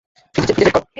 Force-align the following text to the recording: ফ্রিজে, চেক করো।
ফ্রিজে, 0.35 0.53
চেক 0.59 0.67
করো। 0.67 0.81